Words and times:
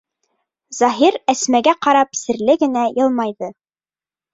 Заһир 0.77 1.19
Әсмәгә 1.35 1.75
ҡарап 1.87 2.21
серле 2.23 2.59
генә 2.67 2.91
йылмайҙы. 2.99 3.57